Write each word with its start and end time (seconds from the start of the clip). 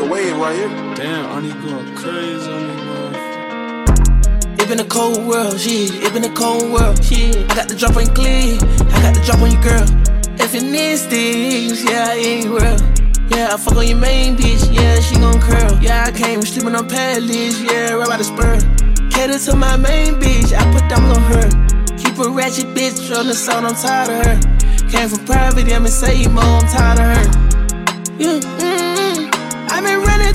It's 0.00 0.06
a 0.06 0.08
whole 0.08 0.16
wave 0.16 0.36
right 0.38 0.56
here. 0.56 0.68
Damn, 0.94 1.26
Arnie 1.28 1.52
going 1.60 1.94
crazy 1.94 2.50
on 2.50 2.66
me, 2.68 2.72
It 4.62 4.66
been 4.66 4.80
a 4.80 4.84
cold 4.84 5.26
world, 5.26 5.60
shit. 5.60 5.92
It 5.92 6.14
been 6.14 6.24
a 6.24 6.32
cold 6.32 6.72
world, 6.72 7.04
shit. 7.04 7.36
I 7.50 7.54
got 7.54 7.68
the 7.68 7.74
drop 7.76 7.96
on 7.98 8.06
clean. 8.14 8.56
I 8.96 9.02
got 9.02 9.12
the 9.14 9.20
drop 9.20 9.42
on 9.42 9.52
your 9.52 9.60
girl. 9.60 9.84
If 10.40 10.54
you 10.54 10.62
need 10.62 11.00
things, 11.00 11.84
yeah, 11.84 12.06
I 12.08 12.14
ain't 12.14 12.46
real. 12.48 12.80
Yeah, 13.28 13.52
I 13.52 13.58
fuck 13.58 13.76
on 13.76 13.86
your 13.86 13.98
main 13.98 14.38
bitch, 14.38 14.72
yeah, 14.72 15.00
she 15.00 15.16
gon' 15.16 15.38
curl. 15.38 15.78
Yeah, 15.82 16.06
I 16.08 16.12
came 16.12 16.40
sleeping 16.40 16.74
on 16.74 16.88
pallets, 16.88 17.60
yeah, 17.60 17.92
right 17.92 18.08
by 18.08 18.16
the 18.16 18.24
spur. 18.24 18.58
Cater 19.10 19.38
to 19.38 19.54
my 19.54 19.76
main 19.76 20.14
bitch, 20.14 20.54
I 20.56 20.64
put 20.72 20.88
diamonds 20.88 21.18
on 21.18 21.24
her. 21.34 21.46
Keep 21.98 22.16
a 22.24 22.30
ratchet 22.30 22.72
bitch 22.74 23.14
on 23.14 23.26
the 23.26 23.34
sound, 23.34 23.66
I'm 23.66 23.74
tired 23.74 24.08
of 24.08 24.24
her. 24.24 24.40
Came 24.88 25.10
from 25.10 25.26
private, 25.26 25.70
I'm 25.70 25.84
in 25.84 25.92
same 25.92 26.38
I'm 26.38 26.66
tired 26.68 27.00
of 27.00 27.04
her. 27.04 27.26
Yeah, 28.18 28.40
mm-hmm. 28.40 28.69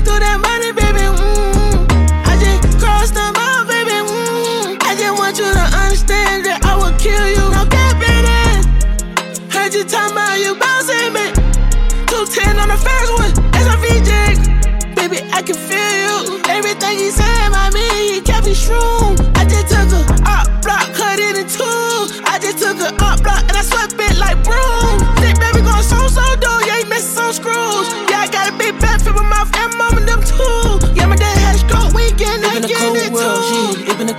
Through 0.06 0.22
that 0.22 0.38
money, 0.38 0.70
baby. 0.70 1.02
Mm-hmm. 1.02 2.30
I 2.30 2.38
just 2.38 2.78
crossed 2.78 3.14
them 3.18 3.34
out, 3.34 3.66
baby. 3.66 3.90
Mm-hmm. 3.90 4.78
I 4.86 4.94
just 4.94 5.14
want 5.18 5.34
you 5.34 5.50
to 5.50 5.64
understand 5.82 6.46
that 6.46 6.62
I 6.62 6.78
will 6.78 6.94
kill 6.94 7.26
you. 7.26 7.42
No 7.50 7.66
cap 7.66 7.98
it 7.98 8.24
Heard 9.50 9.74
you 9.74 9.82
talking 9.82 10.14
about 10.14 10.38
you 10.38 10.54
bouncing 10.54 11.10
me. 11.10 11.26
210 12.06 12.54
on 12.62 12.70
the 12.70 12.78
first 12.78 13.10
one, 13.18 13.34
SRVJ. 13.50 14.94
Baby, 14.94 15.26
I 15.34 15.42
can 15.42 15.58
feel 15.58 15.92
you. 16.06 16.38
Everything 16.46 17.02
he 17.02 17.10
said 17.10 17.50
about 17.50 17.74
me, 17.74 17.82
he 18.14 18.22
kept 18.22 18.46
me 18.46 18.54
shrewd. 18.54 19.18
I 19.34 19.42
just 19.42 19.66
took 19.74 19.90
a 19.90 20.06
up 20.22 20.46
block, 20.62 20.86
cut 20.94 21.18
it 21.18 21.34
in 21.34 21.50
two. 21.50 21.66
I 22.22 22.38
just 22.38 22.62
took 22.62 22.78
a 22.78 22.94
up 23.02 23.26
block 23.26 23.42
and 23.42 23.58
I 23.58 23.62
swept 23.66 23.98
it 23.98 24.14
like 24.22 24.38
broom. 24.46 24.85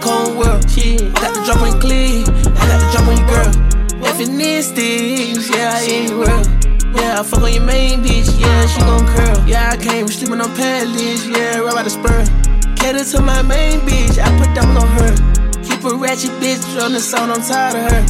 Cold 0.08 0.38
world. 0.38 0.64
I 0.64 1.12
got 1.20 1.36
the 1.36 1.42
drop 1.44 1.62
on 1.62 1.80
clean, 1.82 2.24
I 2.56 2.64
got 2.72 2.80
the 2.80 2.88
drop 2.94 3.08
on 3.12 3.18
your 3.20 3.28
girl. 3.28 3.52
If 4.08 4.20
you 4.22 4.30
need 4.32 4.64
things, 4.64 5.50
yeah, 5.50 5.76
I 5.76 5.82
ain't 5.84 6.12
real. 6.12 6.44
Yeah, 6.96 7.20
I 7.20 7.24
fuck 7.24 7.44
on 7.44 7.52
your 7.52 7.64
main 7.64 8.02
bitch, 8.02 8.30
yeah, 8.40 8.66
she 8.68 8.80
gon' 8.80 9.06
curl. 9.14 9.38
Yeah, 9.48 9.72
I 9.74 9.78
came 9.78 10.08
sleeping 10.08 10.40
on 10.40 10.56
pallets, 10.56 11.28
yeah, 11.28 11.60
right 11.60 11.76
by 11.76 11.84
the 11.84 11.90
spur. 11.90 12.24
Cater 12.78 13.04
to 13.04 13.22
my 13.22 13.42
main 13.42 13.82
bitch, 13.82 14.18
I 14.18 14.30
put 14.40 14.56
diamonds 14.56 14.84
on 14.84 14.90
her. 15.00 15.14
Keep 15.64 15.84
a 15.84 15.96
ratchet 15.96 16.32
bitch 16.40 16.64
on 16.82 16.94
the 16.94 17.00
sound, 17.00 17.32
I'm 17.34 17.42
tired 17.42 17.76
of 17.76 17.92
her. 17.92 18.02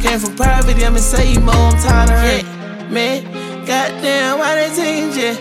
Came 0.00 0.18
from 0.18 0.34
private, 0.36 0.82
I'm 0.82 0.96
in 0.96 1.02
same 1.02 1.48
I'm 1.48 1.76
tired 1.82 2.10
of 2.10 2.18
her. 2.18 2.38
Yeah, 2.38 2.88
man, 2.88 3.18
goddamn, 3.66 4.38
why 4.38 4.54
they 4.56 4.70
change 4.74 5.16
it? 5.18 5.38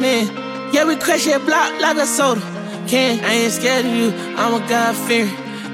Man, 0.00 0.28
yeah, 0.74 0.84
we 0.84 0.96
crash 0.96 1.24
that 1.24 1.44
block 1.46 1.80
like 1.80 1.96
a 1.96 2.06
soda. 2.06 2.42
Can 2.86 3.24
I 3.24 3.32
ain't 3.32 3.52
scared 3.52 3.86
of 3.86 3.92
you, 3.92 4.12
I'm 4.36 4.60
a 4.60 4.68
God 4.68 4.94
fear, 5.08 5.26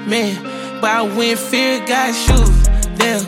man. 0.07 0.35
But 0.81 0.89
I 0.89 1.01
win 1.01 1.37
fear, 1.37 1.85
got 1.85 2.13
shoes, 2.13 2.67
damn. 2.97 3.23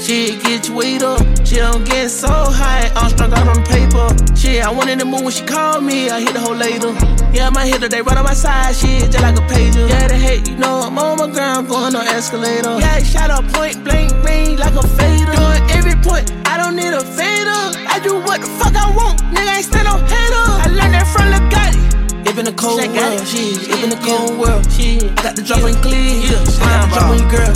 Shit, 0.00 0.42
get 0.42 0.66
your 0.66 0.78
weight 0.78 1.02
up. 1.02 1.20
She 1.44 1.56
don't 1.56 1.84
get 1.84 2.08
so 2.08 2.28
high. 2.28 2.90
I'm 2.96 3.10
strung 3.10 3.32
out 3.32 3.46
on 3.46 3.62
the 3.62 3.68
paper. 3.68 4.08
Shit, 4.34 4.64
I 4.64 4.70
wanted 4.72 4.98
to 5.00 5.04
move 5.04 5.22
when 5.22 5.30
she 5.30 5.44
called 5.44 5.84
me. 5.84 6.08
I 6.08 6.20
hit 6.20 6.32
the 6.32 6.40
whole 6.40 6.56
later. 6.56 6.92
Yeah, 7.34 7.50
my 7.50 7.66
hitter, 7.66 7.88
they 7.88 8.00
run 8.00 8.16
on 8.16 8.24
my 8.24 8.32
side. 8.32 8.74
Shit, 8.74 9.12
just 9.12 9.20
like 9.20 9.36
a 9.36 9.42
pager. 9.42 9.88
Yeah, 9.88 10.08
they 10.08 10.18
hate, 10.18 10.48
you 10.48 10.56
know, 10.56 10.80
I'm 10.80 10.98
on 10.98 11.18
my 11.18 11.30
ground, 11.30 11.68
going 11.68 11.94
on 11.94 12.06
escalator. 12.08 12.78
Yeah, 12.80 12.98
shot 13.02 13.30
up 13.30 13.44
point 13.52 13.84
blank 13.84 14.10
range 14.24 14.58
like 14.58 14.74
a 14.74 14.86
fader. 14.96 15.36
Doing 15.36 15.70
every 15.76 15.96
point, 16.00 16.32
I 16.46 16.56
don't 16.56 16.76
need 16.76 16.94
a 16.94 17.04
fader. 17.04 17.60
I 17.86 18.00
do 18.02 18.14
what 18.24 18.40
the 18.40 18.46
fuck 18.58 18.74
I 18.74 18.88
want. 18.96 19.20
Nigga 19.36 19.56
ain't 19.56 19.66
stand 19.66 19.84
no 19.84 19.98
hater. 19.98 20.46
I 20.64 20.66
learned 20.72 20.94
that 20.94 21.06
from 21.12 21.30
the 21.30 21.40
guy. 21.52 21.89
It 22.26 22.36
been 22.36 22.46
a 22.46 22.52
cold 22.52 22.80
Check 22.80 22.90
world, 22.90 23.26
shit. 23.26 23.68
It 23.68 23.80
been 23.80 23.92
a 23.92 24.00
cold 24.04 24.38
world, 24.38 24.70
shit. 24.70 25.04
I 25.18 25.22
got 25.22 25.36
the 25.36 25.42
drop 25.42 25.62
on 25.62 25.74
clean, 25.82 26.22
yeah. 26.22 26.38
I 26.38 26.68
got 26.68 26.84
the 26.84 26.94
drop 26.94 27.10
on 27.10 27.18
your 27.18 27.30
girl. 27.30 27.54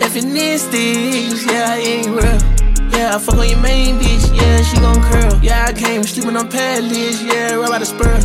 If 0.00 0.16
you 0.16 0.22
need 0.22 0.60
things, 0.60 1.44
yeah, 1.44 1.66
I 1.70 1.76
ain't 1.78 2.06
real. 2.08 2.38
Yeah, 2.94 3.16
I 3.16 3.18
fuck 3.18 3.36
on 3.36 3.48
your 3.48 3.58
main 3.58 3.98
bitch, 3.98 4.34
yeah, 4.34 4.62
she 4.62 4.76
gon' 4.76 5.02
curl. 5.02 5.40
Yeah, 5.42 5.66
I 5.68 5.72
came 5.72 6.02
sleeping 6.04 6.36
on 6.36 6.48
pallets, 6.48 7.22
yeah, 7.22 7.54
right 7.54 7.70
by 7.70 7.78
the 7.78 7.86
spur. 7.86 8.20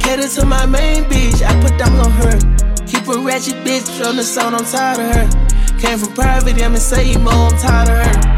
Cater 0.00 0.28
to 0.28 0.46
my 0.46 0.66
main 0.66 1.04
bitch, 1.04 1.42
I 1.42 1.52
put 1.60 1.76
diamonds 1.78 2.06
on 2.06 2.12
her. 2.22 2.86
Keep 2.86 3.08
a 3.08 3.18
ratchet 3.18 3.64
bitch 3.64 4.04
on 4.06 4.16
the 4.16 4.22
sound, 4.22 4.54
I'm 4.54 4.64
tired 4.64 5.00
of 5.00 5.14
her. 5.14 5.78
Came 5.78 5.98
from 5.98 6.14
private, 6.14 6.62
I'm 6.62 6.74
in 6.74 6.80
same 6.80 7.26
I'm 7.26 7.58
tired 7.58 7.88
of 7.88 7.96
her. 7.98 8.31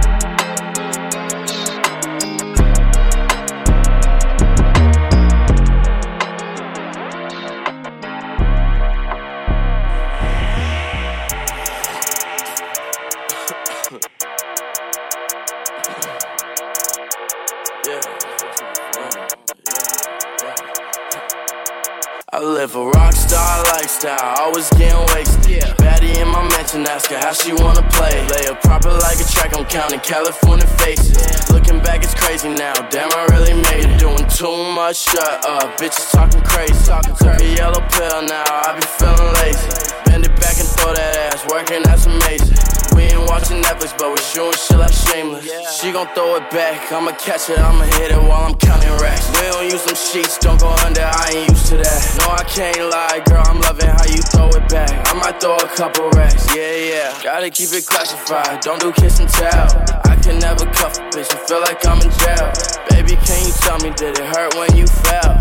Lifestyle, 24.04 24.44
always 24.44 24.68
getting 24.70 25.14
wasted. 25.14 25.50
Yeah. 25.50 25.74
Baddie 25.74 26.20
in 26.20 26.28
my 26.28 26.42
mansion, 26.50 26.86
ask 26.86 27.10
her 27.10 27.18
how 27.18 27.32
she 27.32 27.52
wanna 27.52 27.82
play. 27.90 28.26
Lay 28.28 28.46
her 28.46 28.58
proper 28.62 28.90
like 28.90 29.18
a 29.20 29.24
track, 29.24 29.56
I'm 29.56 29.64
counting 29.64 30.00
California 30.00 30.66
faces. 30.78 31.50
Looking 31.50 31.80
back, 31.80 32.02
it's 32.02 32.14
crazy 32.14 32.48
now. 32.48 32.74
Damn, 32.90 33.10
I 33.12 33.26
really 33.32 33.54
made 33.54 33.84
it. 33.84 33.98
Doing 33.98 34.26
too 34.28 34.56
much, 34.74 34.96
shut 34.96 35.44
up. 35.46 35.78
Bitches 35.78 36.10
talking 36.12 36.42
crazy. 36.42 36.74
Took 37.18 37.40
a 37.40 37.54
yellow 37.56 37.80
pill 37.92 38.22
now, 38.22 38.44
I 38.46 38.74
be 38.78 38.86
feeling 38.98 39.32
lazy. 39.42 39.92
Bend 40.04 40.24
it 40.24 40.34
back 40.40 40.58
and 40.58 40.68
throw 40.68 40.92
that 40.94 41.16
ass, 41.32 41.44
working, 41.48 41.82
that's 41.82 42.06
amazing. 42.06 42.83
We 43.04 43.10
ain't 43.12 43.28
watching 43.28 43.60
Netflix, 43.60 43.92
but 43.98 44.08
we 44.08 44.16
shooting 44.32 44.56
shit 44.56 44.78
like 44.78 44.92
shameless. 44.92 45.44
She 45.76 45.92
gon' 45.92 46.08
throw 46.14 46.36
it 46.36 46.48
back, 46.48 46.90
I'ma 46.90 47.12
catch 47.12 47.50
it, 47.50 47.58
I'ma 47.58 47.84
hit 48.00 48.12
it 48.12 48.16
while 48.16 48.48
I'm 48.48 48.54
counting 48.56 48.96
racks. 48.96 49.28
We 49.36 49.44
don't 49.52 49.64
use 49.64 49.84
them 49.84 49.94
sheets, 49.94 50.38
don't 50.38 50.58
go 50.58 50.72
under, 50.86 51.04
I 51.04 51.28
ain't 51.36 51.50
used 51.50 51.66
to 51.66 51.76
that. 51.76 52.00
No, 52.20 52.32
I 52.32 52.44
can't 52.48 52.88
lie, 52.88 53.20
girl, 53.28 53.44
I'm 53.44 53.60
loving 53.60 53.92
how 53.92 54.08
you 54.08 54.22
throw 54.32 54.48
it 54.48 54.66
back. 54.70 54.88
I 54.88 55.12
might 55.20 55.38
throw 55.38 55.56
a 55.56 55.68
couple 55.76 56.08
racks, 56.16 56.48
yeah, 56.56 56.76
yeah. 56.76 57.22
Gotta 57.22 57.50
keep 57.50 57.76
it 57.76 57.84
classified, 57.84 58.60
don't 58.62 58.80
do 58.80 58.90
kiss 58.92 59.20
and 59.20 59.28
tell. 59.28 59.68
I 60.08 60.16
can 60.16 60.38
never 60.38 60.64
cuff 60.72 60.96
a 60.96 61.02
bitch, 61.12 61.28
I 61.28 61.36
feel 61.44 61.60
like 61.60 61.84
I'm 61.84 62.00
in 62.00 62.08
jail. 62.24 62.48
Baby, 62.88 63.20
can 63.20 63.44
you 63.44 63.52
tell 63.60 63.78
me, 63.84 63.92
did 64.00 64.16
it 64.16 64.24
hurt 64.32 64.56
when 64.56 64.74
you 64.74 64.86
fell? 64.86 65.36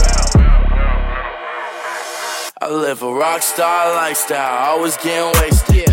I 2.60 2.70
live 2.70 3.04
a 3.04 3.14
rock 3.14 3.42
star 3.42 3.96
lifestyle, 3.96 4.68
always 4.68 4.98
getting 4.98 5.32
wasted. 5.40 5.93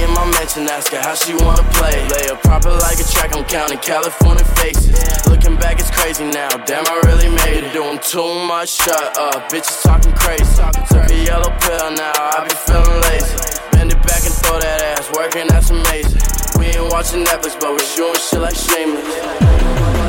In 0.00 0.10
my 0.14 0.24
mansion, 0.32 0.68
ask 0.68 0.92
her 0.92 1.00
how 1.00 1.14
she 1.14 1.34
wanna 1.34 1.62
play. 1.76 1.92
Lay 2.08 2.28
her 2.32 2.36
proper 2.36 2.70
like 2.70 2.98
a 2.98 3.04
track, 3.04 3.36
I'm 3.36 3.44
counting 3.44 3.78
California 3.78 4.44
faces. 4.56 4.96
Looking 5.28 5.56
back, 5.56 5.78
it's 5.78 5.90
crazy 5.90 6.24
now. 6.24 6.48
Damn, 6.64 6.86
I 6.86 7.00
really 7.04 7.28
made 7.28 7.64
it. 7.64 7.72
Doing 7.72 7.98
too 7.98 8.34
much, 8.48 8.70
shut 8.70 9.18
up. 9.18 9.50
Bitches 9.50 9.82
talking 9.82 10.12
crazy. 10.12 10.44
Took 10.88 11.10
a 11.10 11.24
yellow 11.24 11.52
pill 11.60 11.90
now, 11.92 12.12
I 12.16 12.48
be 12.48 12.54
feeling 12.66 13.00
lazy. 13.12 13.36
Bend 13.72 13.92
it 13.92 14.02
back 14.02 14.24
and 14.24 14.34
throw 14.40 14.58
that 14.58 14.80
ass, 14.96 15.10
working, 15.12 15.46
that's 15.48 15.70
amazing. 15.70 16.20
We 16.58 16.66
ain't 16.72 16.90
watching 16.90 17.24
Netflix, 17.24 17.60
but 17.60 17.72
we 17.72 17.80
shooting 17.84 18.20
shit 18.20 18.40
like 18.40 18.56
shameless. 18.56 19.99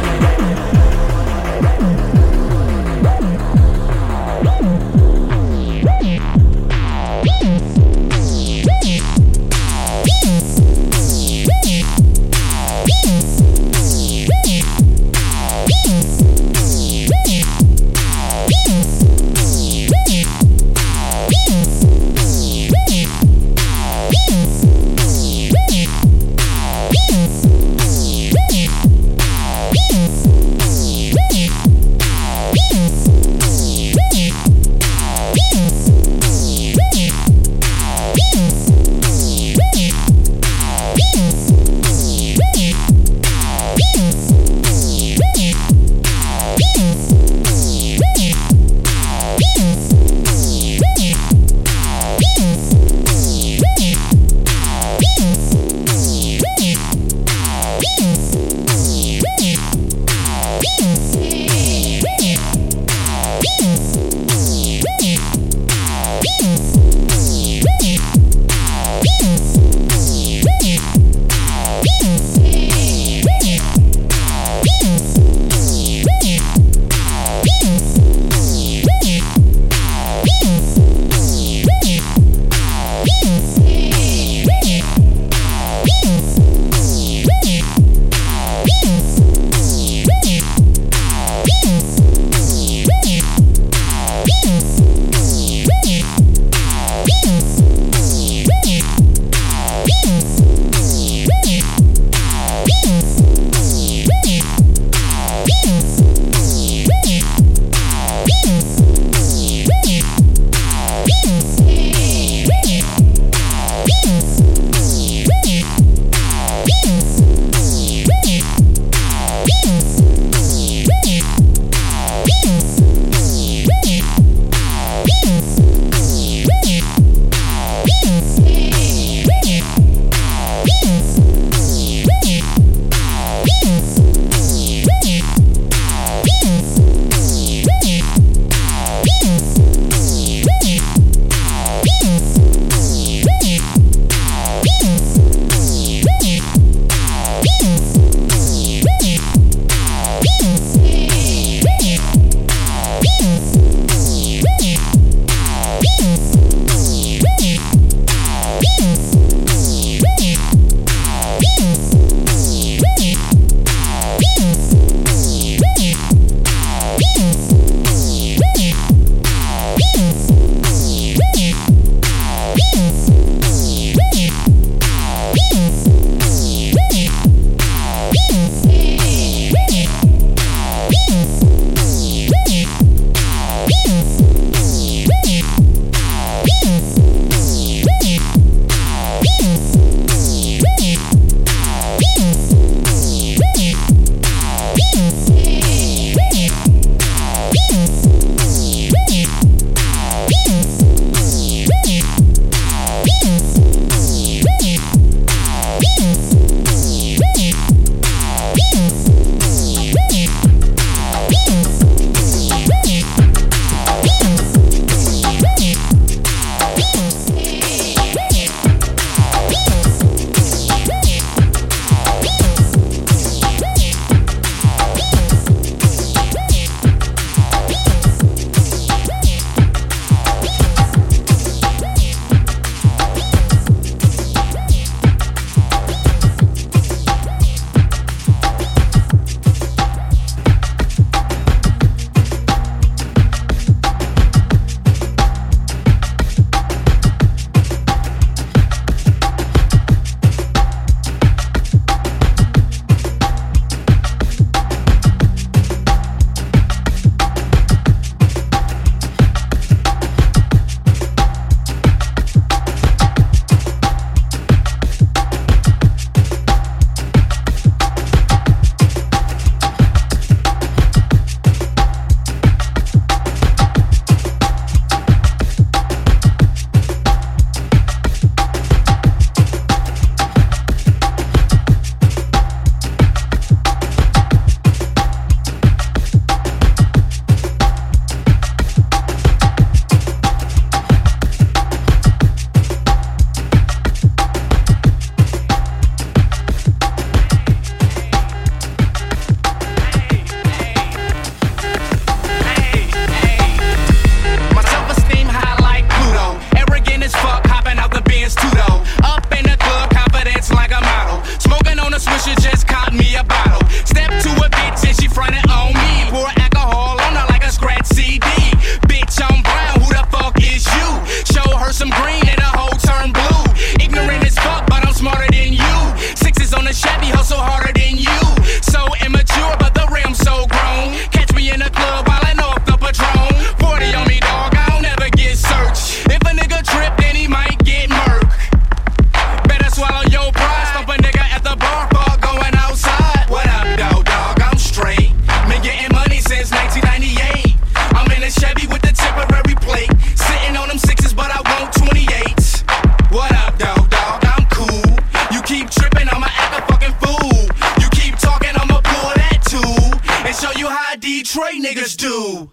Niggas 361.39 361.95
do. 361.95 362.51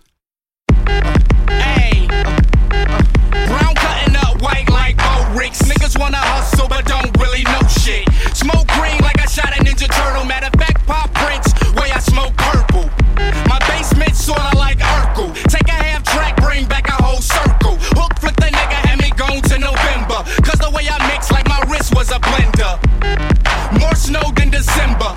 Hey. 1.51 2.07
Brown 2.07 3.75
cutting 3.75 4.15
up 4.15 4.41
white 4.41 4.71
like 4.71 4.97
Bo 4.97 5.35
Ricks. 5.37 5.63
Niggas 5.63 5.99
wanna 5.99 6.19
hustle 6.19 6.69
but 6.69 6.87
don't 6.87 7.11
really 7.19 7.43
know 7.43 7.61
shit. 7.67 8.09
Smoke 8.37 8.69
green 8.79 8.99
like 9.03 9.19
I 9.21 9.27
shot 9.27 9.51
a 9.51 9.65
Ninja 9.65 9.91
Turtle. 9.91 10.25
Matter 10.25 10.47
of 10.47 10.53
fact, 10.55 10.87
pop 10.87 11.13
prints 11.13 11.53
way 11.75 11.91
I 11.91 11.99
smoke 11.99 12.37
purple. 12.37 12.89
My 13.49 13.59
basement 13.67 14.15
sorta 14.15 14.57
like 14.57 14.79
Urkel. 14.79 15.35
Take 15.51 15.67
a 15.67 15.73
half 15.73 16.05
track, 16.05 16.37
bring 16.37 16.65
back 16.67 16.87
a 16.89 17.03
whole 17.03 17.21
circle. 17.21 17.77
Hook 17.99 18.15
flick 18.21 18.37
the 18.37 18.47
nigga, 18.47 18.79
had 18.87 19.01
me 19.01 19.11
gone 19.17 19.43
to 19.43 19.59
November. 19.59 20.23
Cause 20.47 20.61
the 20.61 20.71
way 20.71 20.87
I 20.89 20.99
mix 21.11 21.33
like 21.33 21.49
my 21.49 21.61
wrist 21.67 21.97
was 21.97 22.13
a 22.13 22.21
blender. 22.21 22.79
More 23.81 23.97
snow 23.97 24.23
than 24.37 24.51
December. 24.51 25.17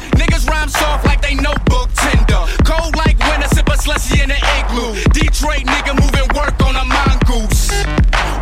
Detroit 5.41 5.65
nigga 5.65 5.97
moving 5.99 6.29
work 6.37 6.53
on 6.61 6.75
a 6.75 6.85
mongoose. 6.85 7.71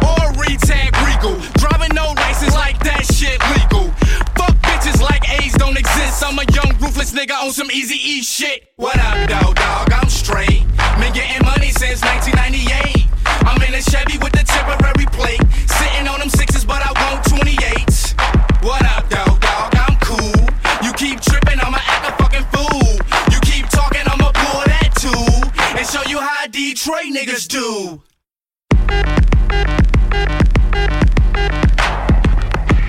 Or 0.03 0.36
retag 0.36 0.91
regal. 1.08 1.39
Driving 1.56 1.96
no 1.96 2.12
license 2.12 2.53
like 2.53 2.77
that 2.84 3.06
shit 3.08 3.39
legal. 3.56 3.88
Fuck 4.36 4.51
bitches 4.68 5.00
like 5.00 5.24
A's 5.39 5.53
don't 5.53 5.79
exist. 5.79 6.22
I'm 6.22 6.38
a 6.38 6.44
young 6.51 6.75
ruthless 6.77 7.13
nigga 7.13 7.41
on 7.41 7.51
some 7.51 7.72
easy 7.72 7.96
E 7.96 8.22
shit. 8.22 8.74
What 8.75 9.00
up, 9.00 9.29
dog, 9.29 9.56
dog? 9.56 9.94
I'm 9.94 10.10
straight. 10.10 10.68
Been 11.00 11.13
getting 11.13 11.39
money 11.46 11.72
since 11.72 12.03
1998. 12.03 13.08
I'm 13.48 13.62
in 13.63 13.75
a 13.75 13.82
Chevy 13.82 14.18
with 14.18 14.34
the 14.34 14.44
temporary 14.44 15.08
plate. 15.15 15.49
Detroit 26.89 27.13
niggas 27.13 27.48
do. 27.48 28.01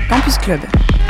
Campus 0.09 0.38
Club. 0.38 1.10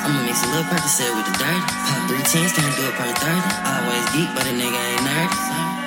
I'ma 0.00 0.24
mix 0.24 0.40
a 0.42 0.48
little 0.48 0.64
Percocet 0.72 1.12
with 1.12 1.26
the 1.28 1.34
dirt. 1.36 1.62
Pop 1.86 2.00
three 2.08 2.24
tens, 2.24 2.52
can't 2.56 2.72
do 2.72 2.88
it 2.88 2.94
per 2.96 3.12
30. 3.12 3.36
Always 3.68 4.04
geek, 4.16 4.30
but 4.32 4.48
a 4.48 4.52
nigga 4.56 4.80
ain't 4.80 5.04
nerd. 5.04 5.30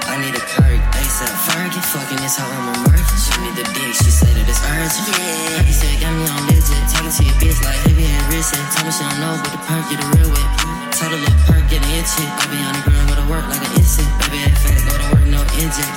I 0.06 0.22
need 0.22 0.38
a 0.38 0.44
curry, 0.54 0.78
ASAP 0.94 1.34
Fergie. 1.50 1.82
Fucking 1.82 2.22
this 2.22 2.38
hoe, 2.38 2.46
I'm 2.46 2.70
a 2.70 2.76
merchant. 2.86 3.20
She 3.20 3.34
need 3.42 3.58
the 3.58 3.66
dick, 3.74 3.92
she 3.98 4.14
said 4.14 4.38
it's 4.38 4.62
urgent. 4.62 5.10
Yeah. 5.18 5.66
Percocet 5.66 5.74
said, 5.74 5.98
got 5.98 6.14
me 6.14 6.30
on 6.30 6.42
legit. 6.46 6.78
Talking 6.94 7.10
to 7.10 7.22
your 7.26 7.38
bitch 7.42 7.60
like 7.66 7.80
heavy 7.90 8.06
and 8.06 8.26
wrist. 8.30 8.54
Tell 8.54 8.86
me 8.86 8.94
she 8.94 9.02
don't 9.02 9.18
know, 9.18 9.34
but 9.42 9.52
the 9.52 9.62
perk 9.66 9.84
get 9.90 9.98
a 9.98 10.08
real 10.14 10.30
wet. 10.30 10.50
Told 10.94 11.12
her 11.12 11.20
little 11.20 11.42
perk 11.50 11.66
get 11.74 11.82
an 11.82 11.92
itch. 11.98 12.14
I 12.22 12.46
be 12.54 12.62
on 12.62 12.74
the 12.78 12.84
ground 12.86 13.10
go 13.10 13.16
to 13.18 13.26
work 13.28 13.46
like 13.50 13.66
an 13.66 13.74
instant. 13.82 14.08
Baby, 14.22 14.46
that 14.46 14.56
fat 14.62 14.78
go 14.86 14.94
to 14.94 15.08
work, 15.18 15.26
no 15.28 15.42
engine. 15.58 15.92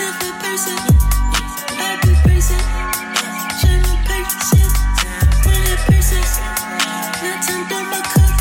Tough 0.00 0.16
person, 0.40 0.80
every 1.76 2.16
person. 2.24 2.58
Show 3.60 3.76
me 3.84 3.94
person, 4.08 4.66
one 5.44 5.76
person 5.92 6.61
you 7.24 7.32
turned 7.42 7.72
on 7.72 7.90
my 7.90 8.00
car. 8.02 8.31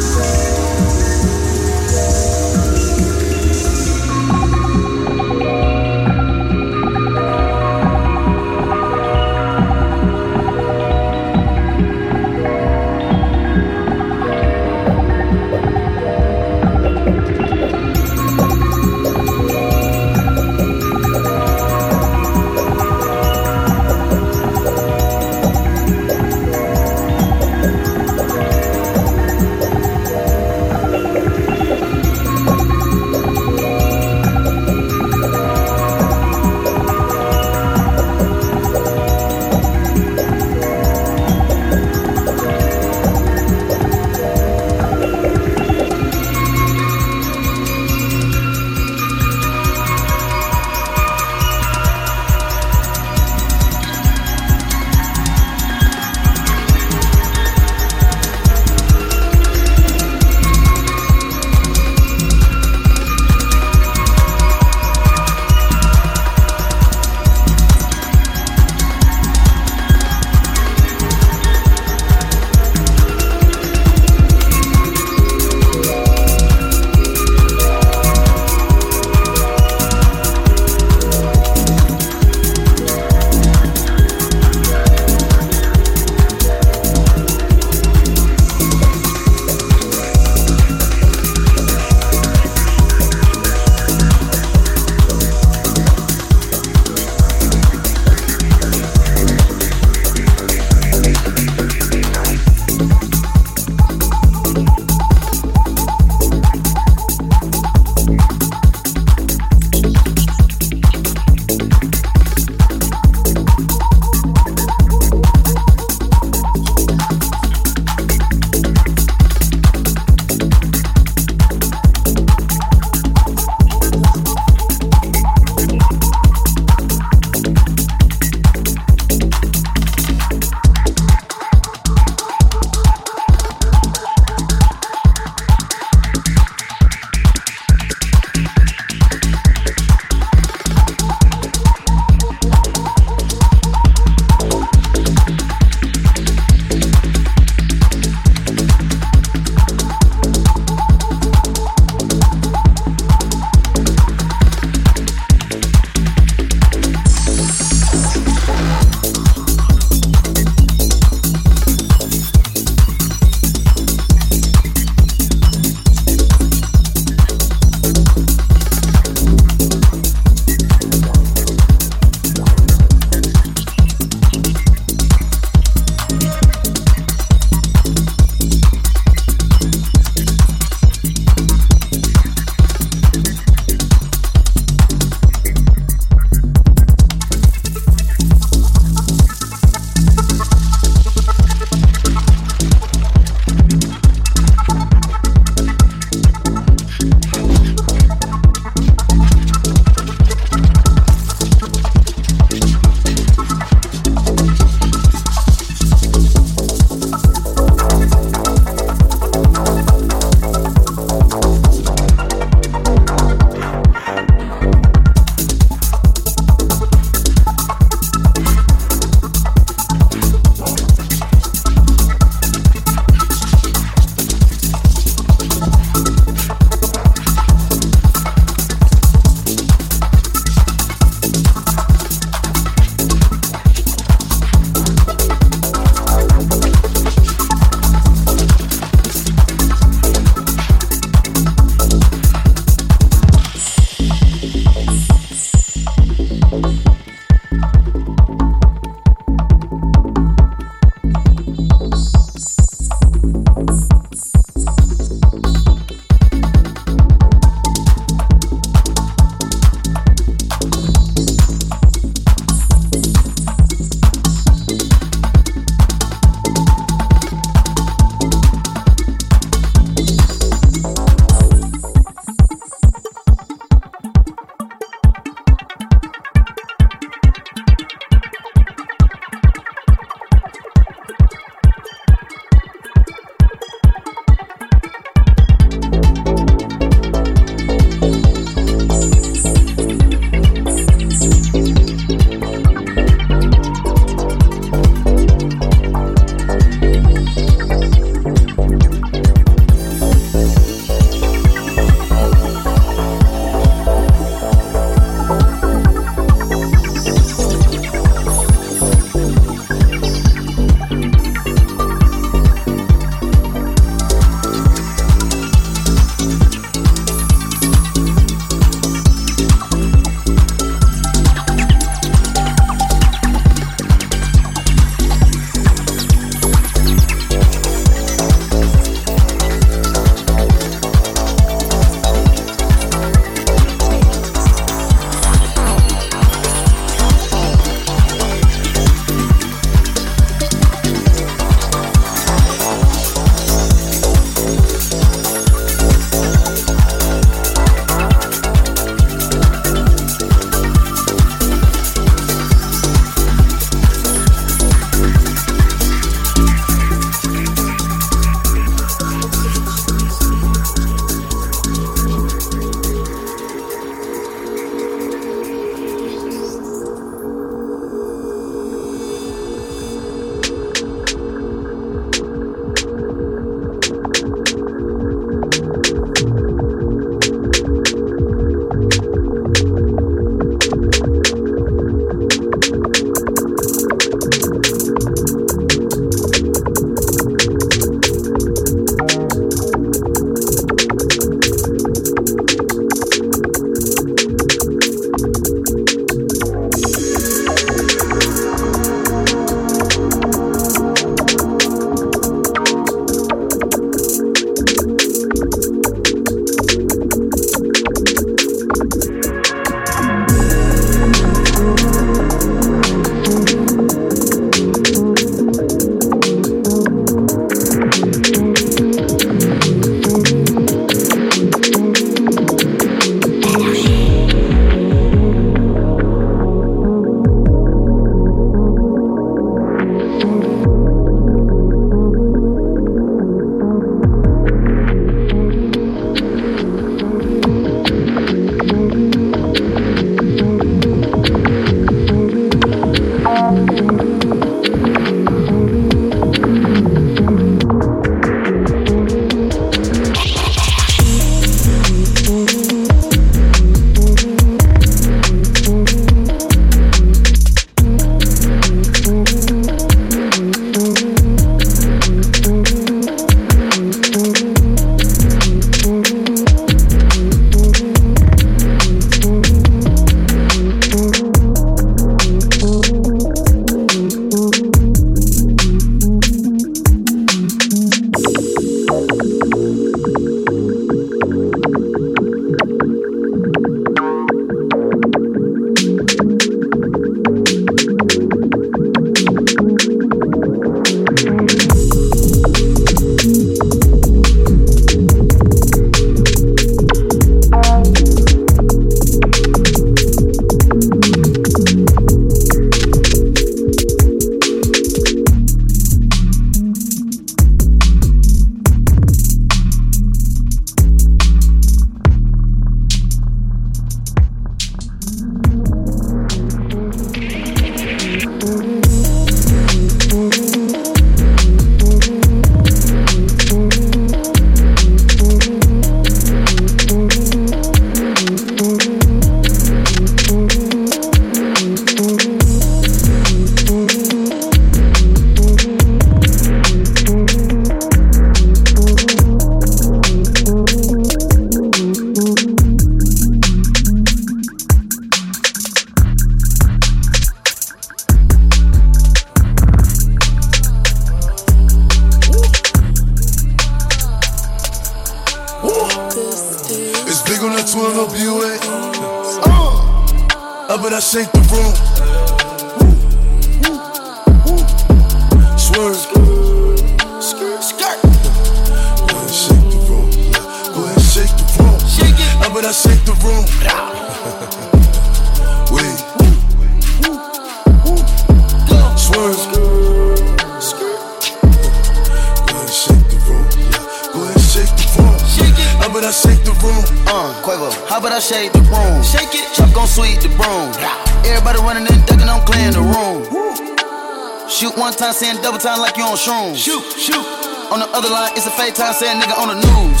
Shrooms. 596.28 596.56
Shoot, 596.56 596.84
shoot. 597.00 597.24
On 597.72 597.80
the 597.80 597.88
other 597.96 598.08
line, 598.08 598.32
it's 598.36 598.46
a 598.46 598.52
fake 598.52 598.74
time, 598.74 598.92
saying 598.92 599.20
nigga 599.20 599.36
on 599.40 599.48
the 599.48 599.58
news. 599.64 600.00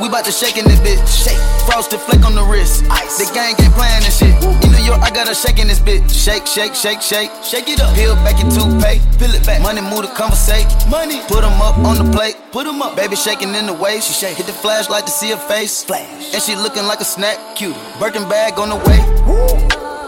We 0.00 0.08
bout 0.08 0.24
to 0.24 0.32
shake 0.32 0.56
in 0.56 0.64
this 0.64 0.78
bitch. 0.80 1.02
Shake. 1.06 1.38
Frosted 1.66 2.00
flake 2.00 2.24
on 2.24 2.34
the 2.34 2.42
wrist. 2.42 2.84
Ice. 2.90 3.18
The 3.18 3.26
gang 3.34 3.54
ain't 3.58 3.74
playing 3.74 4.02
this 4.02 4.18
shit. 4.18 4.34
In 4.62 4.70
New 4.70 4.82
York, 4.82 5.02
I 5.02 5.10
got 5.10 5.30
a 5.30 5.34
shake 5.34 5.58
in 5.58 5.68
this 5.68 5.78
bitch. 5.78 6.10
Shake, 6.10 6.46
shake, 6.46 6.74
shake, 6.74 7.02
shake. 7.02 7.30
Shake 7.42 7.68
it 7.68 7.80
up. 7.80 7.94
Peel 7.94 8.14
back 8.26 8.38
your 8.42 8.50
toothpaste. 8.50 9.02
Peel 9.18 9.30
it 9.34 9.44
back. 9.46 9.62
Money 9.62 9.80
move 9.80 10.02
to 10.02 10.12
conversate. 10.14 10.66
Money. 10.88 11.20
Put 11.28 11.44
'em 11.44 11.60
up 11.62 11.78
on 11.78 11.98
the 11.98 12.08
plate. 12.16 12.36
Put 12.50 12.66
'em 12.66 12.82
up. 12.82 12.96
Baby 12.96 13.16
shaking 13.16 13.54
in 13.54 13.66
the 13.66 13.74
waist. 13.74 14.08
She 14.08 14.14
shake. 14.14 14.36
Hit 14.38 14.46
the 14.46 14.52
flashlight 14.52 15.06
to 15.06 15.12
see 15.12 15.30
her 15.30 15.42
face. 15.50 15.84
Flash. 15.84 16.34
And 16.34 16.42
she 16.42 16.56
looking 16.56 16.86
like 16.86 17.00
a 17.00 17.04
snack. 17.04 17.38
Cute. 17.54 17.76
Birkin 18.00 18.28
bag 18.28 18.58
on 18.58 18.70
the 18.70 18.76
way. 18.76 19.00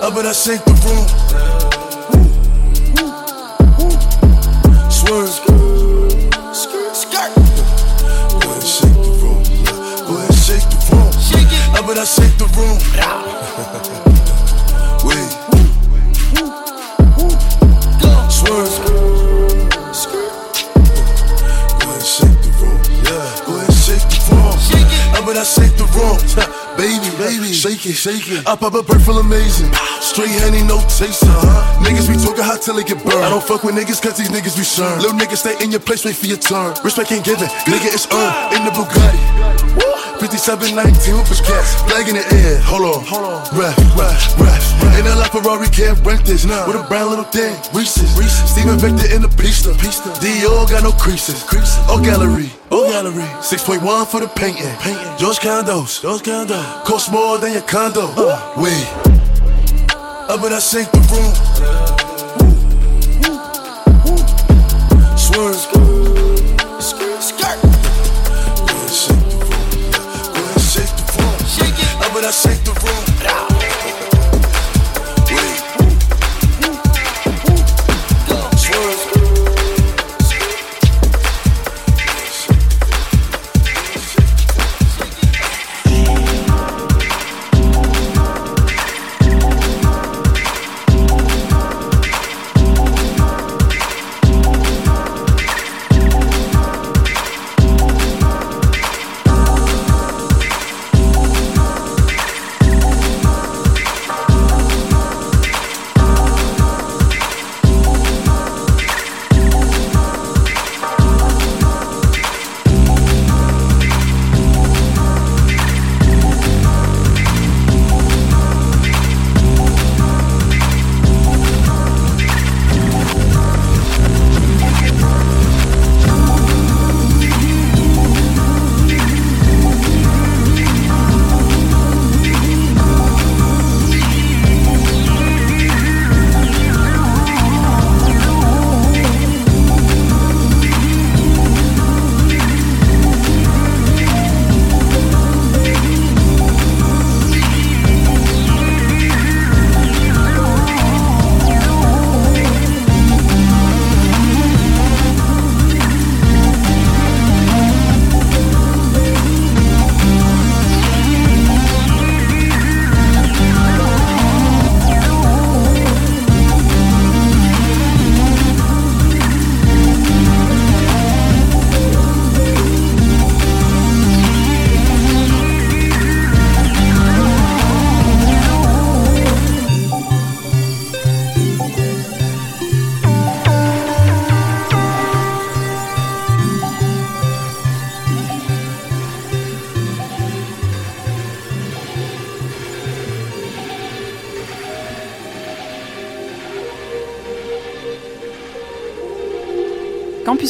Up 0.02 0.16
and 0.16 0.26
I 0.26 0.32
shake 0.32 0.64
the 0.64 0.74
room. 0.84 1.06
Shake 27.92 28.30
it. 28.30 28.48
I 28.48 28.56
pop 28.56 28.74
a 28.74 28.82
bird 28.82 29.02
feel 29.02 29.18
amazing. 29.18 29.72
Straight 30.00 30.32
honey, 30.40 30.62
no 30.64 30.80
chaser. 30.88 31.26
Niggas 31.84 32.08
be 32.08 32.16
talking 32.16 32.44
hot 32.44 32.62
till 32.62 32.76
they 32.76 32.84
get 32.84 33.02
burned. 33.04 33.24
I 33.24 33.28
don't 33.28 33.44
fuck 33.44 33.64
with 33.64 33.74
niggas 33.74 34.00
cause 34.00 34.16
these 34.16 34.30
niggas 34.30 34.56
be 34.56 34.64
shern. 34.64 34.96
Little 35.00 35.18
niggas 35.18 35.44
stay 35.44 35.62
in 35.62 35.70
your 35.70 35.80
place, 35.80 36.04
wait 36.04 36.16
for 36.16 36.26
your 36.26 36.38
turn. 36.38 36.74
Respect 36.82 37.12
ain't 37.12 37.24
given, 37.24 37.48
nigga 37.68 37.92
it's 37.92 38.06
earned. 38.08 38.56
In 38.56 38.64
the 38.64 38.70
Bugatti. 38.70 39.93
5719 40.24 41.20
with 41.20 41.28
push 41.28 41.40
cats. 41.44 41.76
Flag 41.84 42.08
in 42.08 42.16
the 42.16 42.24
air, 42.32 42.56
hold 42.64 42.96
on, 42.96 43.04
hold 43.04 43.24
on. 43.28 43.44
Ref, 43.52 43.76
ref, 43.92 44.40
ref. 44.40 44.64
In 44.96 45.04
a 45.06 45.14
La 45.16 45.28
Ferrari 45.28 45.68
can't 45.68 46.00
rent 46.00 46.24
this. 46.24 46.44
With 46.44 46.76
a 46.76 46.86
brown 46.88 47.10
little 47.10 47.28
thing, 47.28 47.52
Reese's. 47.74 48.08
Reese's. 48.16 48.48
Steven 48.48 48.78
Vector 48.78 49.14
in 49.14 49.20
the 49.20 49.28
pista. 49.28 49.74
pista. 49.76 50.08
Dior 50.24 50.64
got 50.70 50.82
no 50.82 50.92
creases. 50.92 51.42
creases. 51.44 51.76
Or 51.90 52.00
gallery. 52.00 52.48
Or 52.72 52.88
gallery. 52.88 53.28
6.1 53.44 54.06
for 54.06 54.20
the 54.20 54.28
painting. 54.28 54.64
painting. 54.80 55.12
George 55.18 55.40
Condo. 55.40 55.84
George 55.84 56.22
Condo. 56.22 56.56
Cost 56.84 57.12
more 57.12 57.36
than 57.36 57.52
your 57.52 57.62
condo. 57.62 58.08
Uh. 58.16 58.54
Wait. 58.56 58.86
Up 60.32 60.42
and 60.42 60.54
I 60.54 60.58
shake 60.58 60.90
the 60.90 61.04
room. 61.12 61.93
Shake 72.32 72.56
it. 72.62 72.68
Up 72.68 73.13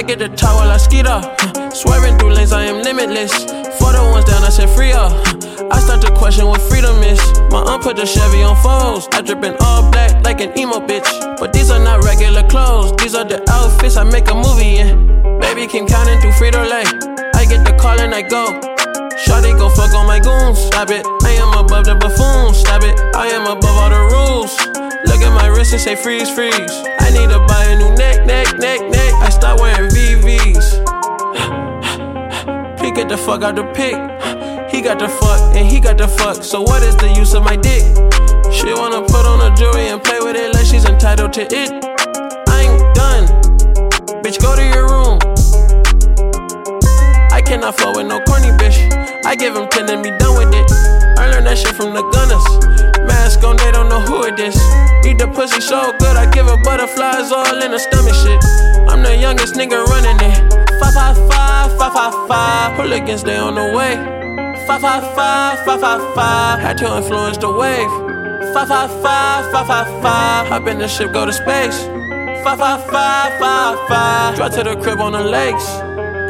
I 0.00 0.02
get 0.02 0.18
the 0.18 0.30
top 0.30 0.56
while 0.56 0.70
I 0.70 0.78
skeet 0.78 1.04
up. 1.04 1.20
Swerving 1.76 2.16
through 2.16 2.32
lanes, 2.32 2.54
I 2.54 2.64
am 2.64 2.80
limitless. 2.80 3.36
For 3.76 3.92
the 3.92 4.00
ones 4.00 4.24
down, 4.24 4.42
I 4.42 4.48
said 4.48 4.70
free 4.70 4.92
up. 4.92 5.12
I 5.70 5.78
start 5.78 6.00
to 6.00 6.10
question 6.16 6.46
what 6.46 6.62
freedom 6.72 7.04
is. 7.04 7.20
My 7.52 7.60
aunt 7.60 7.82
put 7.82 7.96
the 7.96 8.06
Chevy 8.06 8.42
on 8.42 8.56
foes. 8.64 9.06
I 9.12 9.20
drip 9.20 9.44
in 9.44 9.54
all 9.60 9.90
black 9.92 10.24
like 10.24 10.40
an 10.40 10.58
emo 10.58 10.80
bitch. 10.80 11.04
But 11.38 11.52
these 11.52 11.70
are 11.70 11.78
not 11.78 12.02
regular 12.02 12.42
clothes. 12.48 12.96
These 12.96 13.14
are 13.14 13.28
the 13.28 13.44
outfits 13.52 13.98
I 13.98 14.04
make 14.04 14.30
a 14.30 14.34
movie 14.34 14.78
in. 14.78 15.04
Baby 15.38 15.66
keep 15.66 15.86
counting 15.86 16.18
through 16.22 16.32
Frito 16.32 16.64
Lay. 16.64 16.88
I 17.36 17.44
get 17.44 17.68
the 17.68 17.76
call 17.76 18.00
and 18.00 18.14
I 18.14 18.22
go. 18.22 18.56
Shawty 19.20 19.52
go 19.52 19.68
fuck 19.68 19.92
on 19.92 20.06
my 20.06 20.18
goons. 20.18 20.64
Stop 20.64 20.88
it. 20.88 21.04
I 21.28 21.36
am 21.36 21.52
above 21.62 21.84
the 21.84 21.94
buffoons. 22.00 22.56
Stop 22.56 22.84
it. 22.84 22.98
I 23.14 23.26
am 23.36 23.44
above 23.44 23.76
all 23.76 23.90
the 23.90 24.00
rules. 24.16 24.59
Look 25.20 25.28
at 25.28 25.34
my 25.34 25.48
wrist 25.48 25.74
and 25.74 25.82
say 25.82 25.96
freeze, 25.96 26.30
freeze. 26.30 26.54
I 26.56 27.10
need 27.12 27.28
to 27.28 27.44
buy 27.46 27.64
a 27.64 27.76
new 27.76 27.94
neck, 27.94 28.24
neck, 28.24 28.56
neck, 28.56 28.80
neck. 28.88 29.12
I 29.20 29.28
start 29.28 29.60
wearing 29.60 29.90
VVs. 29.90 30.80
Pick 32.78 32.96
it 32.96 33.10
the 33.10 33.18
fuck 33.18 33.42
out 33.42 33.54
the 33.54 33.64
pick. 33.76 33.92
He 34.72 34.80
got 34.80 34.98
the 34.98 35.08
fuck 35.08 35.54
and 35.54 35.68
he 35.68 35.78
got 35.78 35.98
the 35.98 36.08
fuck. 36.08 36.42
So 36.42 36.62
what 36.62 36.82
is 36.82 36.96
the 36.96 37.12
use 37.12 37.34
of 37.34 37.44
my 37.44 37.54
dick? 37.54 37.84
She 38.50 38.72
wanna 38.72 39.02
put 39.02 39.26
on 39.26 39.44
a 39.44 39.54
jewelry 39.54 39.88
and 39.88 40.02
play 40.02 40.20
with 40.20 40.36
it 40.36 40.54
like 40.54 40.64
she's 40.64 40.86
entitled 40.86 41.34
to 41.34 41.42
it. 41.42 41.70
I 42.48 42.62
ain't 42.64 42.94
done. 42.94 43.26
Bitch, 44.24 44.40
go 44.40 44.56
to 44.56 44.64
your 44.64 44.88
room. 44.88 45.18
I 47.30 47.42
cannot 47.42 47.76
fuck 47.76 47.94
with 47.94 48.06
no 48.06 48.20
corny 48.24 48.56
bitch. 48.56 48.80
I 49.26 49.36
give 49.36 49.54
him 49.54 49.68
10 49.68 49.90
and 49.90 50.02
be 50.02 50.16
done 50.16 50.38
with 50.38 50.54
it. 50.54 50.72
I 51.18 51.28
learned 51.30 51.46
that 51.46 51.58
shit 51.58 51.76
from 51.76 51.92
the 51.92 52.08
gunners. 52.08 52.79
Mask 53.10 53.42
on, 53.42 53.56
they 53.56 53.72
don't 53.72 53.88
know 53.88 54.00
who 54.00 54.22
it 54.30 54.38
is. 54.38 54.54
Eat 55.04 55.18
the 55.18 55.26
pussy 55.34 55.60
so 55.60 55.92
good, 55.98 56.16
I 56.16 56.30
give 56.30 56.46
her 56.46 56.60
butterflies 56.62 57.32
all 57.32 57.58
in 57.60 57.70
the 57.72 57.78
stomach 57.78 58.14
shit. 58.22 58.40
I'm 58.90 59.02
the 59.02 59.16
youngest 59.16 59.54
nigga 59.54 59.84
running 59.92 60.18
it. 60.30 60.38
Five, 60.78 60.94
five, 60.94 61.70
five, 61.78 62.14
five. 62.28 62.76
Hooligans, 62.76 63.22
they 63.24 63.36
on 63.36 63.54
the 63.56 63.66
way. 63.76 63.94
Five, 64.66 64.80
five, 64.80 65.04
five, 65.14 65.58
five, 65.66 65.80
five, 65.80 66.14
five. 66.14 66.60
Had 66.60 66.78
to 66.78 66.96
influence 66.96 67.38
the 67.38 67.50
wave. 67.52 67.90
Five, 68.54 68.68
five, 68.68 68.90
five, 69.02 69.52
five, 69.52 69.66
five, 69.66 69.88
five. 70.02 70.46
Hop 70.48 70.66
in 70.68 70.78
the 70.78 70.88
ship, 70.88 71.12
go 71.12 71.26
to 71.26 71.32
space. 71.32 71.78
Five, 72.44 72.58
five, 72.58 72.82
five, 72.90 73.32
five, 73.42 73.76
five. 73.88 74.36
Drive 74.36 74.54
to 74.54 74.62
the 74.62 74.76
crib 74.82 75.00
on 75.00 75.12
the 75.12 75.24
lakes. 75.24 75.66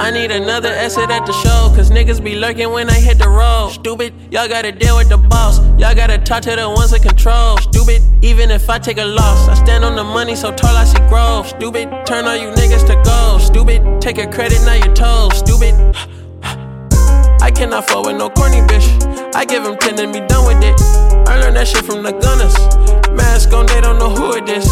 I 0.01 0.11
need 0.11 0.31
another 0.31 0.71
exit 0.71 1.11
at 1.11 1.27
the 1.27 1.33
show, 1.33 1.71
cause 1.77 1.91
niggas 1.91 2.25
be 2.25 2.35
lurking 2.35 2.71
when 2.73 2.89
I 2.89 2.95
hit 2.95 3.19
the 3.19 3.29
road. 3.29 3.73
Stupid, 3.73 4.15
y'all 4.33 4.49
gotta 4.49 4.73
deal 4.73 4.97
with 4.97 5.11
the 5.11 5.19
boss. 5.19 5.59
Y'all 5.79 5.95
gotta 5.95 6.17
talk 6.17 6.43
to 6.45 6.57
the 6.57 6.67
ones 6.71 6.95
in 6.95 7.03
control. 7.03 7.59
Stupid, 7.59 8.01
even 8.25 8.51
if 8.51 8.71
I 8.71 8.79
take 8.79 8.97
a 8.97 9.05
loss, 9.05 9.47
I 9.47 9.55
stand 9.63 9.85
on 9.85 9.97
the 9.97 10.03
money 10.03 10.35
so 10.35 10.53
tall 10.53 10.75
I 10.75 10.85
see 10.85 10.99
growth. 11.11 11.49
Stupid, 11.49 12.07
turn 12.07 12.25
all 12.25 12.35
you 12.35 12.49
niggas 12.53 12.87
to 12.87 12.95
gold. 13.05 13.43
Stupid, 13.43 14.01
take 14.01 14.17
a 14.17 14.27
credit, 14.27 14.63
now 14.65 14.73
you're 14.73 14.95
told. 14.95 15.35
Stupid. 15.35 15.75
I 17.43 17.51
cannot 17.55 17.87
fuck 17.87 18.07
with 18.07 18.17
no 18.17 18.31
corny 18.31 18.63
bitch. 18.63 19.35
I 19.35 19.45
give 19.45 19.65
him 19.65 19.77
10 19.77 19.99
and 20.01 20.15
be 20.15 20.21
done 20.21 20.47
with 20.47 20.65
it. 20.65 20.81
I 21.29 21.39
learned 21.41 21.57
that 21.57 21.69
shit 21.69 21.85
from 21.85 22.03
the 22.03 22.13
gunners. 22.13 22.57
Mask 23.15 23.53
on, 23.53 23.67
they 23.67 23.81
don't 23.81 23.99
know 23.99 24.11
who 24.11 24.35
it 24.35 24.49
is. 24.49 24.67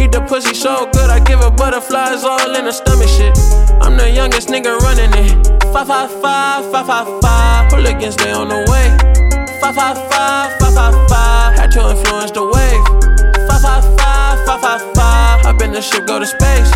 Eat 0.00 0.12
the 0.12 0.24
pussy 0.28 0.54
so 0.54 0.86
good, 0.92 1.10
I 1.10 1.20
give 1.20 1.40
her 1.40 1.50
butterflies 1.50 2.24
all 2.24 2.54
in 2.54 2.64
her 2.64 2.72
stomach 2.72 3.08
shit. 3.08 3.36
I'm 3.80 3.96
the 3.96 4.10
youngest 4.10 4.48
nigga 4.48 4.78
running 4.78 5.12
it. 5.14 5.46
Five, 5.72 5.88
five, 5.88 6.10
five, 6.22 6.70
five, 6.72 6.86
five, 6.86 7.20
five. 7.20 7.72
Hooligans, 7.72 8.16
they 8.16 8.32
on 8.32 8.48
the 8.48 8.62
way. 8.70 8.86
Five, 9.60 9.74
five, 9.74 9.96
five, 10.10 10.58
five, 10.60 10.74
five, 10.74 11.08
five. 11.08 11.58
Had 11.58 11.70
to 11.72 11.90
influence 11.90 12.30
the 12.30 12.44
wave. 12.44 12.84
Five, 13.48 13.62
five, 13.62 13.84
five, 13.98 14.46
five, 14.46 14.60
five, 14.60 14.82
five. 14.94 15.40
Hop 15.44 15.62
in 15.62 15.72
the 15.72 15.80
ship, 15.80 16.06
go 16.06 16.18
to 16.18 16.26
space. 16.26 16.70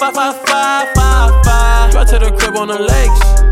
Five, 0.00 0.14
five, 0.14 0.36
five, 0.46 0.88
five, 0.94 1.44
five. 1.44 1.92
Drive 1.92 2.08
to 2.10 2.18
the 2.18 2.30
crib 2.36 2.56
on 2.56 2.68
the 2.68 2.78
lakes. 2.78 3.45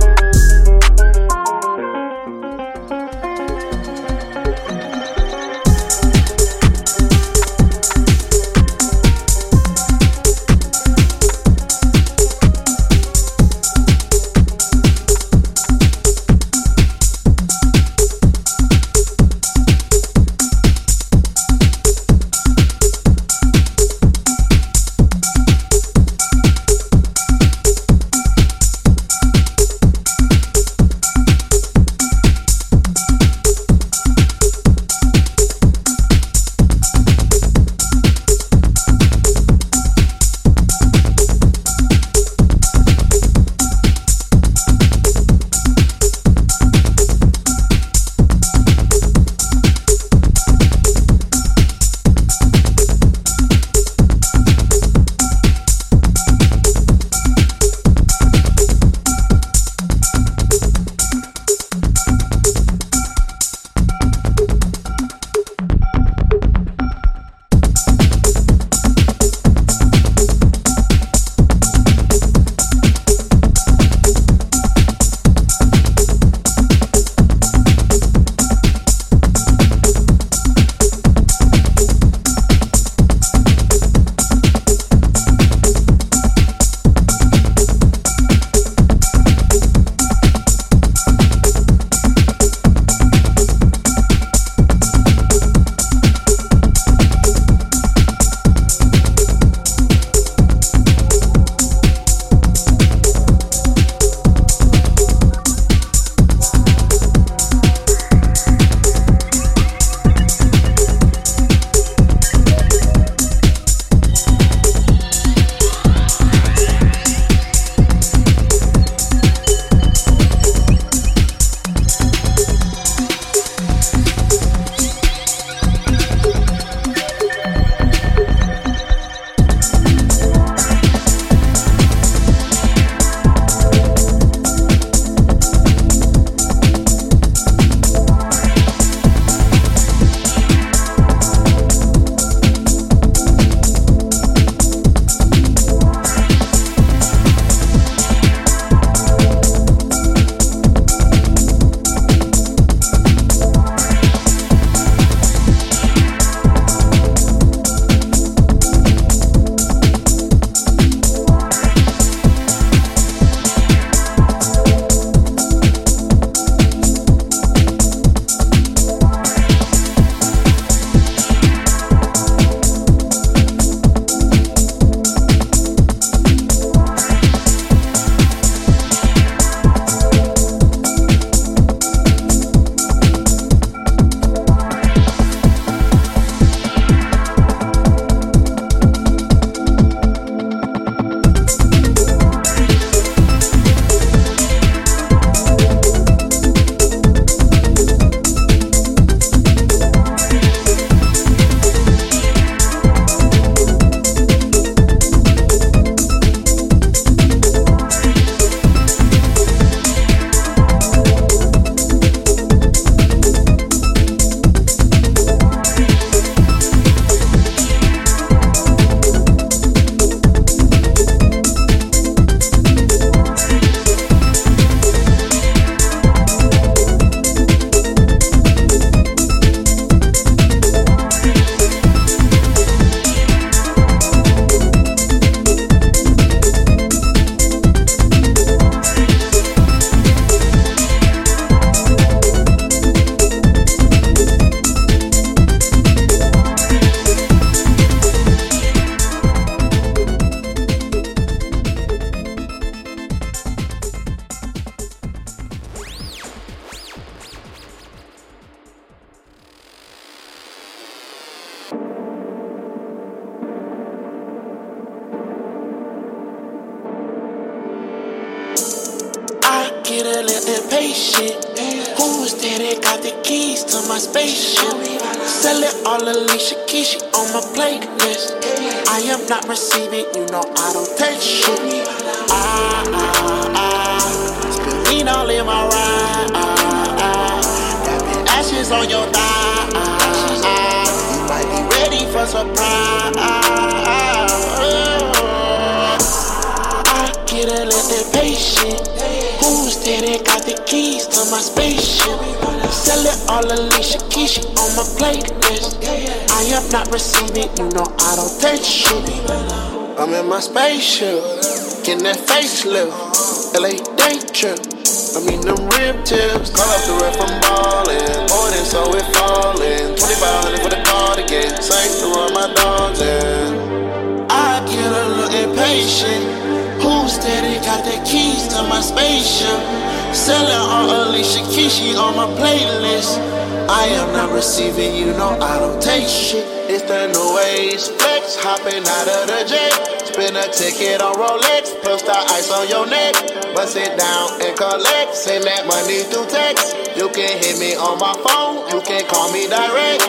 I 335.45 335.59
don't 335.61 335.77
take 335.77 336.09
shit. 336.09 336.49
It's 336.73 336.89
the 336.89 337.13
new 337.13 337.37
age 337.53 337.85
flex, 338.01 338.33
hopping 338.41 338.81
out 338.81 339.09
of 339.13 339.29
the 339.29 339.45
jet. 339.45 339.77
Spin 340.09 340.33
a 340.41 340.49
ticket 340.49 341.05
on 341.05 341.13
Rolex, 341.21 341.77
plus 341.85 342.01
the 342.01 342.17
ice 342.33 342.51
on 342.51 342.67
your 342.67 342.89
neck. 342.89 343.13
But 343.53 343.69
sit 343.69 343.93
down 343.99 344.41
and 344.41 344.57
collect, 344.57 345.13
send 345.15 345.45
that 345.45 345.69
money 345.69 346.01
through 346.09 346.33
text. 346.33 346.73
You 346.97 347.13
can 347.13 347.37
hit 347.45 347.61
me 347.61 347.77
on 347.77 348.01
my 348.01 348.17
phone, 348.25 348.65
you 348.73 348.81
can 348.89 349.05
call 349.05 349.29
me 349.37 349.45
direct. 349.45 350.09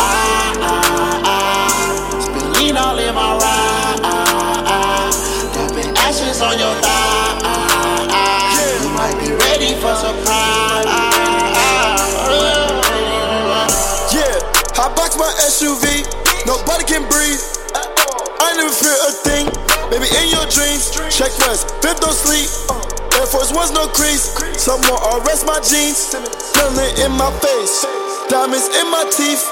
Ah, 0.00 0.56
ah, 0.64 1.28
ah, 1.28 2.16
spilling 2.16 2.80
all 2.80 2.96
in 2.96 3.12
my 3.12 3.36
ride. 3.36 4.00
Ah, 4.08 4.72
ah, 4.72 5.52
dumping 5.52 5.92
ashes 6.00 6.40
on 6.40 6.56
your 6.56 6.72
thigh. 6.80 7.44
Ah, 7.44 8.08
ah, 8.08 8.56
you 8.80 8.88
might 8.96 9.16
be 9.20 9.36
ready 9.36 9.76
for 9.76 9.92
surprise. 10.00 10.25
I 14.86 14.94
box 14.94 15.18
my 15.18 15.26
SUV, 15.42 16.06
nobody 16.46 16.86
can 16.86 17.02
breathe. 17.10 17.42
I 18.38 18.54
never 18.54 18.70
fear 18.70 18.94
a 18.94 19.10
thing, 19.18 19.50
baby 19.90 20.06
in 20.14 20.30
your 20.30 20.46
dreams. 20.46 20.94
Check 21.10 21.34
west, 21.42 21.74
fifth 21.82 21.98
don't 21.98 22.14
sleep. 22.14 22.46
Air 23.18 23.26
Force 23.26 23.50
One's 23.50 23.74
no 23.74 23.90
crease. 23.90 24.30
Someone 24.54 24.94
arrest 25.10 25.42
my 25.42 25.58
jeans. 25.58 26.14
Feeling 26.14 26.94
in 27.02 27.10
my 27.18 27.34
face, 27.42 27.82
diamonds 28.30 28.70
in 28.78 28.86
my 28.86 29.02
teeth. 29.10 29.42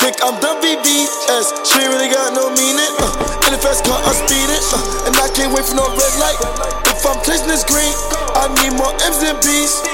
Think 0.00 0.24
I'm 0.24 0.40
done 0.40 0.56
VVS. 0.64 1.68
She 1.68 1.84
really 1.84 2.08
got 2.08 2.32
no 2.32 2.48
meaning. 2.56 2.88
Uh, 2.96 3.44
in 3.44 3.52
the 3.52 3.60
fast 3.60 3.84
car, 3.84 4.00
I'm 4.00 4.16
speeding. 4.16 4.64
Uh, 4.72 5.04
and 5.04 5.12
I 5.20 5.28
can't 5.36 5.52
wait 5.52 5.68
for 5.68 5.76
no 5.76 5.84
red 5.84 6.14
light. 6.16 6.40
If 6.88 7.04
I'm 7.04 7.20
chasing 7.28 7.44
this 7.44 7.60
green, 7.60 7.92
I 8.40 8.48
need 8.64 8.72
more 8.72 8.96
M's 9.04 9.20
than 9.20 9.36
B's. 9.44 9.84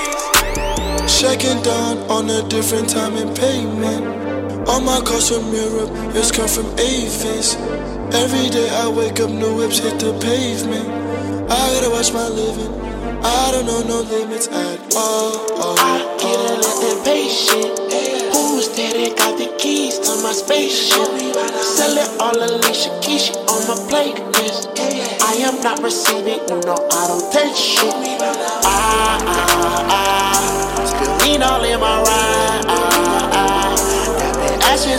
Shaking 1.11 1.59
down 1.67 1.99
on 2.07 2.31
a 2.31 2.47
different 2.47 2.87
time 2.87 3.19
and 3.19 3.35
payment. 3.35 4.34
All 4.67 4.81
my 4.81 5.01
cars 5.05 5.29
from 5.29 5.53
Europe, 5.53 5.91
yours 6.15 6.33
come 6.33 6.49
from 6.49 6.67
Avis. 6.79 7.55
Every 8.17 8.49
day 8.49 8.69
I 8.71 8.89
wake 8.89 9.21
up, 9.21 9.31
new 9.31 9.57
whips 9.57 9.79
hit 9.79 10.01
the 10.01 10.13
pavement. 10.21 10.89
I 11.51 11.61
gotta 11.75 11.91
watch 11.91 12.13
my 12.13 12.29
living. 12.29 12.73
I 13.23 13.51
don't 13.53 13.67
know 13.67 13.83
no 13.85 14.01
limits 14.09 14.49
at 14.49 14.81
all. 14.97 15.77
I 15.79 16.17
get 16.19 16.39
a 16.41 16.55
little 16.65 16.97
impatient. 16.97 17.77
Who's 18.33 18.69
that? 18.77 18.93
They 18.97 19.15
got 19.15 19.37
the 19.39 19.55
keys 19.59 19.99
to 19.99 20.13
my 20.23 20.33
spaceship. 20.33 21.13
Sell 21.61 21.97
it 21.97 22.21
all 22.21 22.37
Alicia 22.37 22.91
Keys, 23.03 23.37
on 23.37 23.61
my 23.69 23.77
playlist. 23.93 24.73
I 25.21 25.35
am 25.45 25.61
not 25.63 25.83
receiving, 25.83 26.41
you 26.49 26.61
know 26.65 26.89
I 26.91 27.07
don't 27.09 27.33
take 27.33 27.55
shit. 27.55 27.93
Ah, 28.65 29.21
ah, 29.21 29.93
ah. 29.93 30.85
Spilling 30.89 31.43
all 31.43 31.63
in 31.65 31.81
my 31.81 32.03
ride. 32.03 32.44